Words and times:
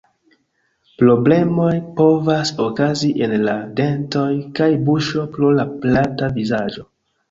Problemoj 1.01 1.75
povas 1.99 2.53
okazi 2.69 3.13
en 3.29 3.39
la 3.45 3.57
dentoj 3.83 4.27
kaj 4.61 4.73
buŝo 4.91 5.31
pro 5.39 5.57
la 5.63 5.71
plata 5.87 6.37
vizaĝo. 6.43 6.93